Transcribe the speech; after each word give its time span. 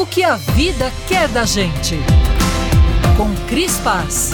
O 0.00 0.06
que 0.06 0.24
a 0.24 0.36
vida 0.36 0.90
quer 1.06 1.28
da 1.28 1.44
gente. 1.44 1.94
Com 3.18 3.34
Cris 3.46 3.76
Paz. 3.80 4.32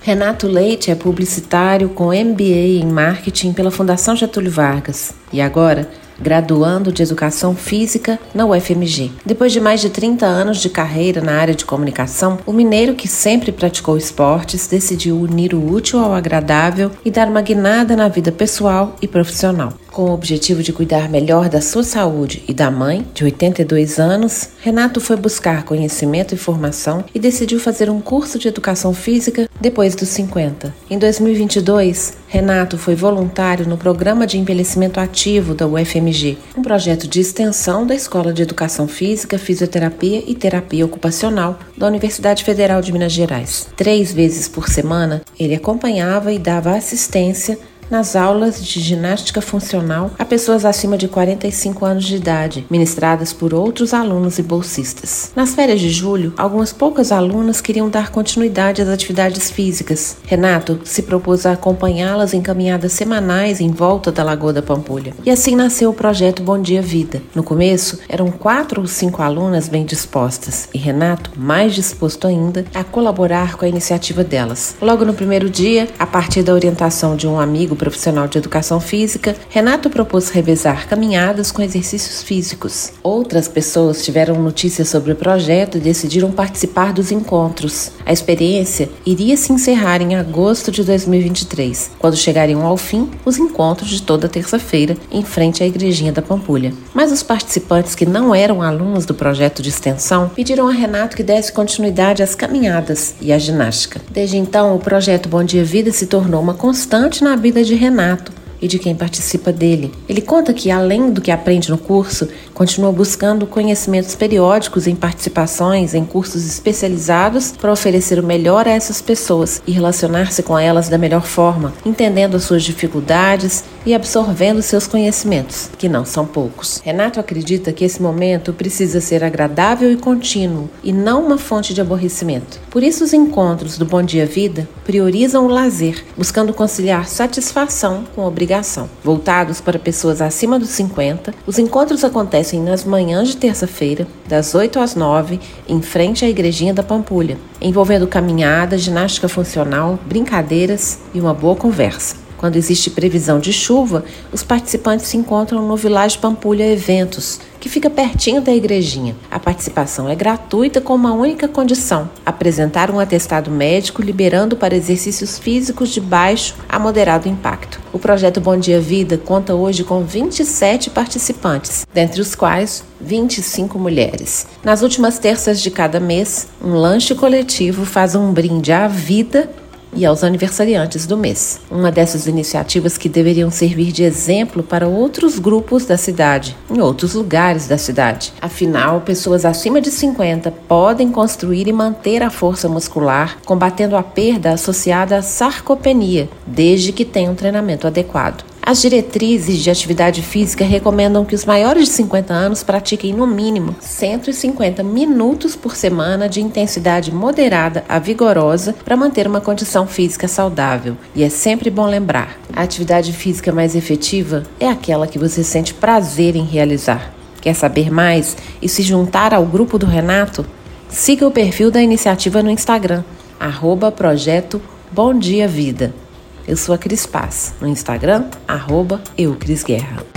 Renato 0.00 0.46
Leite 0.46 0.92
é 0.92 0.94
publicitário 0.94 1.88
com 1.88 2.14
MBA 2.14 2.78
em 2.80 2.86
marketing 2.86 3.52
pela 3.52 3.72
Fundação 3.72 4.14
Getúlio 4.14 4.52
Vargas 4.52 5.12
e 5.32 5.40
agora 5.40 5.90
graduando 6.20 6.92
de 6.92 7.02
Educação 7.02 7.54
Física 7.54 8.18
na 8.34 8.46
UFMG. 8.46 9.12
Depois 9.24 9.52
de 9.52 9.60
mais 9.60 9.80
de 9.80 9.90
30 9.90 10.26
anos 10.26 10.58
de 10.58 10.68
carreira 10.68 11.20
na 11.20 11.32
área 11.32 11.54
de 11.54 11.64
comunicação, 11.64 12.38
o 12.46 12.52
mineiro 12.52 12.94
que 12.94 13.08
sempre 13.08 13.52
praticou 13.52 13.96
esportes 13.96 14.66
decidiu 14.66 15.20
unir 15.20 15.54
o 15.54 15.72
útil 15.72 15.98
ao 15.98 16.14
agradável 16.14 16.90
e 17.04 17.10
dar 17.10 17.28
uma 17.28 17.42
guinada 17.42 17.96
na 17.96 18.08
vida 18.08 18.32
pessoal 18.32 18.96
e 19.00 19.08
profissional. 19.08 19.72
Com 19.94 20.06
o 20.06 20.12
objetivo 20.12 20.60
de 20.60 20.72
cuidar 20.72 21.08
melhor 21.08 21.48
da 21.48 21.60
sua 21.60 21.84
saúde 21.84 22.42
e 22.48 22.52
da 22.52 22.68
mãe, 22.68 23.06
de 23.14 23.22
82 23.22 24.00
anos, 24.00 24.48
Renato 24.60 25.00
foi 25.00 25.16
buscar 25.16 25.62
conhecimento 25.62 26.34
e 26.34 26.36
formação 26.36 27.04
e 27.14 27.18
decidiu 27.18 27.60
fazer 27.60 27.88
um 27.88 28.00
curso 28.00 28.36
de 28.36 28.48
educação 28.48 28.92
física 28.92 29.48
depois 29.60 29.94
dos 29.94 30.08
50. 30.08 30.74
Em 30.90 30.98
2022, 30.98 32.14
Renato 32.34 32.76
foi 32.76 32.96
voluntário 32.96 33.64
no 33.64 33.78
Programa 33.78 34.26
de 34.26 34.36
Envelhecimento 34.36 34.98
Ativo 34.98 35.54
da 35.54 35.68
UFMG, 35.68 36.36
um 36.58 36.62
projeto 36.62 37.06
de 37.06 37.20
extensão 37.20 37.86
da 37.86 37.94
Escola 37.94 38.32
de 38.32 38.42
Educação 38.42 38.88
Física, 38.88 39.38
Fisioterapia 39.38 40.20
e 40.26 40.34
Terapia 40.34 40.84
Ocupacional 40.84 41.56
da 41.78 41.86
Universidade 41.86 42.42
Federal 42.42 42.82
de 42.82 42.92
Minas 42.92 43.12
Gerais. 43.12 43.68
Três 43.76 44.12
vezes 44.12 44.48
por 44.48 44.68
semana, 44.68 45.22
ele 45.38 45.54
acompanhava 45.54 46.32
e 46.32 46.38
dava 46.40 46.74
assistência 46.74 47.56
nas 47.90 48.16
aulas 48.16 48.62
de 48.62 48.80
ginástica 48.80 49.40
funcional 49.40 50.10
a 50.18 50.24
pessoas 50.24 50.64
acima 50.64 50.96
de 50.96 51.08
45 51.08 51.84
anos 51.84 52.04
de 52.04 52.16
idade, 52.16 52.66
ministradas 52.70 53.32
por 53.32 53.54
outros 53.54 53.94
alunos 53.94 54.38
e 54.38 54.42
bolsistas. 54.42 55.32
Nas 55.34 55.54
férias 55.54 55.80
de 55.80 55.90
julho, 55.90 56.32
algumas 56.36 56.72
poucas 56.72 57.12
alunas 57.12 57.60
queriam 57.60 57.88
dar 57.88 58.10
continuidade 58.10 58.82
às 58.82 58.88
atividades 58.88 59.50
físicas. 59.50 60.16
Renato 60.24 60.80
se 60.84 61.02
propôs 61.02 61.46
a 61.46 61.52
acompanhá-las 61.52 62.34
em 62.34 62.40
caminhadas 62.40 62.92
semanais 62.92 63.60
em 63.60 63.70
volta 63.70 64.10
da 64.10 64.24
Lagoa 64.24 64.52
da 64.52 64.62
Pampulha. 64.62 65.14
E 65.24 65.30
assim 65.30 65.54
nasceu 65.54 65.90
o 65.90 65.94
projeto 65.94 66.42
Bom 66.42 66.60
Dia 66.60 66.82
Vida. 66.82 67.22
No 67.34 67.42
começo, 67.42 67.98
eram 68.08 68.30
quatro 68.30 68.80
ou 68.80 68.86
cinco 68.86 69.22
alunas 69.22 69.68
bem 69.68 69.84
dispostas 69.84 70.68
e 70.72 70.78
Renato 70.78 71.30
mais 71.36 71.74
disposto 71.74 72.26
ainda 72.26 72.64
a 72.74 72.82
colaborar 72.82 73.56
com 73.56 73.64
a 73.64 73.68
iniciativa 73.68 74.24
delas. 74.24 74.76
Logo 74.80 75.04
no 75.04 75.14
primeiro 75.14 75.48
dia, 75.48 75.88
a 75.98 76.06
partir 76.06 76.42
da 76.42 76.52
orientação 76.52 77.16
de 77.16 77.26
um 77.26 77.38
amigo 77.38 77.73
amigo 77.74 77.76
profissional 77.76 78.26
de 78.28 78.38
educação 78.38 78.80
física, 78.80 79.36
Renato 79.50 79.90
propôs 79.90 80.30
revezar 80.30 80.88
caminhadas 80.88 81.50
com 81.50 81.60
exercícios 81.60 82.22
físicos. 82.22 82.92
Outras 83.02 83.48
pessoas 83.48 84.04
tiveram 84.04 84.40
notícias 84.40 84.88
sobre 84.88 85.12
o 85.12 85.16
projeto 85.16 85.76
e 85.76 85.80
decidiram 85.80 86.30
participar 86.30 86.92
dos 86.92 87.10
encontros. 87.10 87.90
A 88.06 88.12
experiência 88.12 88.88
iria 89.04 89.36
se 89.36 89.52
encerrar 89.52 90.00
em 90.00 90.14
agosto 90.14 90.70
de 90.70 90.84
2023, 90.84 91.90
quando 91.98 92.16
chegariam 92.16 92.64
ao 92.64 92.76
fim 92.76 93.10
os 93.24 93.38
encontros 93.38 93.90
de 93.90 94.02
toda 94.02 94.28
terça-feira 94.28 94.96
em 95.10 95.24
frente 95.24 95.62
à 95.62 95.66
Igrejinha 95.66 96.12
da 96.12 96.22
Pampulha. 96.22 96.72
Mas 96.94 97.12
os 97.12 97.22
participantes 97.22 97.94
que 97.94 98.06
não 98.06 98.34
eram 98.34 98.62
alunos 98.62 99.04
do 99.04 99.14
projeto 99.14 99.62
de 99.62 99.68
extensão 99.68 100.30
pediram 100.34 100.68
a 100.68 100.72
Renato 100.72 101.16
que 101.16 101.22
desse 101.22 101.52
continuidade 101.52 102.22
às 102.22 102.34
caminhadas 102.34 103.14
e 103.20 103.32
à 103.32 103.38
ginástica. 103.38 104.00
Desde 104.10 104.36
então, 104.36 104.74
o 104.76 104.78
projeto 104.78 105.28
Bom 105.28 105.42
Dia 105.42 105.64
Vida 105.64 105.90
se 105.90 106.06
tornou 106.06 106.40
uma 106.40 106.54
constante 106.54 107.24
na 107.24 107.34
vida 107.36 107.63
de 107.64 107.74
Renato 107.74 108.32
e 108.64 108.66
de 108.68 108.78
quem 108.78 108.94
participa 108.94 109.52
dele. 109.52 109.92
Ele 110.08 110.22
conta 110.22 110.54
que, 110.54 110.70
além 110.70 111.10
do 111.10 111.20
que 111.20 111.30
aprende 111.30 111.70
no 111.70 111.76
curso, 111.76 112.28
continua 112.54 112.90
buscando 112.90 113.46
conhecimentos 113.46 114.14
periódicos 114.14 114.86
em 114.86 114.96
participações 114.96 115.92
em 115.92 116.02
cursos 116.02 116.46
especializados 116.46 117.52
para 117.52 117.70
oferecer 117.70 118.18
o 118.18 118.26
melhor 118.26 118.66
a 118.66 118.70
essas 118.70 119.02
pessoas 119.02 119.62
e 119.66 119.72
relacionar-se 119.72 120.42
com 120.42 120.58
elas 120.58 120.88
da 120.88 120.96
melhor 120.96 121.26
forma, 121.26 121.74
entendendo 121.84 122.36
as 122.36 122.44
suas 122.44 122.62
dificuldades 122.62 123.64
e 123.86 123.94
absorvendo 123.94 124.62
seus 124.62 124.86
conhecimentos, 124.86 125.70
que 125.78 125.88
não 125.88 126.04
são 126.04 126.26
poucos. 126.26 126.80
Renato 126.84 127.20
acredita 127.20 127.72
que 127.72 127.84
esse 127.84 128.00
momento 128.02 128.52
precisa 128.52 129.00
ser 129.00 129.22
agradável 129.22 129.92
e 129.92 129.96
contínuo 129.96 130.68
e 130.82 130.92
não 130.92 131.24
uma 131.24 131.38
fonte 131.38 131.74
de 131.74 131.80
aborrecimento. 131.80 132.60
Por 132.70 132.82
isso, 132.82 133.04
os 133.04 133.12
encontros 133.12 133.78
do 133.78 133.84
Bom 133.84 134.02
Dia 134.02 134.26
Vida 134.26 134.68
priorizam 134.84 135.46
o 135.46 135.48
lazer, 135.48 136.04
buscando 136.16 136.54
conciliar 136.54 137.08
satisfação 137.08 138.04
com 138.14 138.24
obrigação 138.24 138.54
Voltados 139.02 139.60
para 139.60 139.78
pessoas 139.78 140.20
acima 140.20 140.58
dos 140.58 140.70
50, 140.70 141.34
os 141.46 141.58
encontros 141.58 142.04
acontecem 142.04 142.60
nas 142.60 142.84
manhãs 142.84 143.28
de 143.28 143.36
terça-feira, 143.36 144.06
das 144.28 144.54
8 144.54 144.78
às 144.80 144.94
9, 144.94 145.40
em 145.68 145.82
frente 145.82 146.24
à 146.24 146.28
Igrejinha 146.28 146.72
da 146.72 146.82
Pampulha, 146.82 147.36
envolvendo 147.60 148.06
caminhada, 148.06 148.78
ginástica 148.78 149.28
funcional, 149.28 149.98
brincadeiras 150.06 150.98
e 151.12 151.20
uma 151.20 151.34
boa 151.34 151.56
conversa. 151.56 152.23
Quando 152.44 152.56
existe 152.56 152.90
previsão 152.90 153.40
de 153.40 153.54
chuva, 153.54 154.04
os 154.30 154.42
participantes 154.42 155.06
se 155.06 155.16
encontram 155.16 155.66
no 155.66 155.78
Village 155.78 156.18
Pampulha 156.18 156.70
Eventos, 156.70 157.40
que 157.58 157.70
fica 157.70 157.88
pertinho 157.88 158.42
da 158.42 158.52
igrejinha. 158.52 159.16
A 159.30 159.38
participação 159.38 160.10
é 160.10 160.14
gratuita 160.14 160.78
com 160.78 160.94
uma 160.94 161.14
única 161.14 161.48
condição: 161.48 162.10
apresentar 162.26 162.90
um 162.90 163.00
atestado 163.00 163.50
médico 163.50 164.02
liberando 164.02 164.56
para 164.56 164.76
exercícios 164.76 165.38
físicos 165.38 165.88
de 165.88 166.02
baixo 166.02 166.54
a 166.68 166.78
moderado 166.78 167.30
impacto. 167.30 167.80
O 167.94 167.98
projeto 167.98 168.42
Bom 168.42 168.58
Dia 168.58 168.78
Vida 168.78 169.16
conta 169.16 169.54
hoje 169.54 169.82
com 169.82 170.04
27 170.04 170.90
participantes, 170.90 171.86
dentre 171.94 172.20
os 172.20 172.34
quais 172.34 172.84
25 173.00 173.78
mulheres. 173.78 174.46
Nas 174.62 174.82
últimas 174.82 175.18
terças 175.18 175.62
de 175.62 175.70
cada 175.70 175.98
mês, 175.98 176.48
um 176.62 176.74
lanche 176.74 177.14
coletivo 177.14 177.86
faz 177.86 178.14
um 178.14 178.34
brinde 178.34 178.70
à 178.70 178.86
vida 178.86 179.48
e 179.96 180.04
aos 180.04 180.24
aniversariantes 180.24 181.06
do 181.06 181.16
mês. 181.16 181.60
Uma 181.70 181.90
dessas 181.90 182.26
iniciativas 182.26 182.98
que 182.98 183.08
deveriam 183.08 183.50
servir 183.50 183.92
de 183.92 184.02
exemplo 184.02 184.62
para 184.62 184.88
outros 184.88 185.38
grupos 185.38 185.84
da 185.84 185.96
cidade, 185.96 186.56
em 186.70 186.80
outros 186.80 187.14
lugares 187.14 187.66
da 187.66 187.78
cidade. 187.78 188.32
Afinal, 188.40 189.00
pessoas 189.00 189.44
acima 189.44 189.80
de 189.80 189.90
50 189.90 190.50
podem 190.50 191.10
construir 191.10 191.68
e 191.68 191.72
manter 191.72 192.22
a 192.22 192.30
força 192.30 192.68
muscular, 192.68 193.38
combatendo 193.44 193.96
a 193.96 194.02
perda 194.02 194.52
associada 194.52 195.18
à 195.18 195.22
sarcopenia, 195.22 196.28
desde 196.46 196.92
que 196.92 197.04
tenham 197.04 197.32
um 197.32 197.36
treinamento 197.36 197.86
adequado. 197.86 198.44
As 198.66 198.80
diretrizes 198.80 199.58
de 199.58 199.68
atividade 199.70 200.22
física 200.22 200.64
recomendam 200.64 201.22
que 201.22 201.34
os 201.34 201.44
maiores 201.44 201.84
de 201.84 201.90
50 201.90 202.32
anos 202.32 202.62
pratiquem 202.62 203.12
no 203.12 203.26
mínimo 203.26 203.76
150 203.78 204.82
minutos 204.82 205.54
por 205.54 205.76
semana 205.76 206.30
de 206.30 206.40
intensidade 206.40 207.12
moderada 207.12 207.84
a 207.86 207.98
vigorosa 207.98 208.74
para 208.82 208.96
manter 208.96 209.26
uma 209.26 209.42
condição 209.42 209.86
física 209.86 210.26
saudável. 210.26 210.96
E 211.14 211.22
é 211.22 211.28
sempre 211.28 211.68
bom 211.68 211.84
lembrar: 211.84 212.38
a 212.56 212.62
atividade 212.62 213.12
física 213.12 213.52
mais 213.52 213.76
efetiva 213.76 214.44
é 214.58 214.66
aquela 214.66 215.06
que 215.06 215.18
você 215.18 215.44
sente 215.44 215.74
prazer 215.74 216.34
em 216.34 216.44
realizar. 216.44 217.12
Quer 217.42 217.54
saber 217.54 217.92
mais 217.92 218.34
e 218.62 218.68
se 218.68 218.80
juntar 218.80 219.34
ao 219.34 219.44
grupo 219.44 219.78
do 219.78 219.84
Renato? 219.84 220.46
Siga 220.88 221.26
o 221.26 221.30
perfil 221.30 221.70
da 221.70 221.82
iniciativa 221.82 222.42
no 222.42 222.50
Instagram, 222.50 223.04
arroba 223.38 223.92
projeto 223.92 224.58
Bom 224.90 225.12
Dia 225.12 225.46
Vida. 225.46 226.03
Eu 226.46 226.58
sou 226.58 226.74
a 226.74 226.78
Cris 226.78 227.06
Paz, 227.06 227.54
no 227.58 227.66
Instagram, 227.66 228.28
arroba 228.46 229.00
eucrisguerra. 229.16 230.13